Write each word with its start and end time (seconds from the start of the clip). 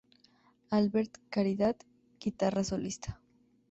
Albert 0.71 1.19
Caridad: 1.29 1.75
guitarra 2.19 2.63
solista. 2.63 3.21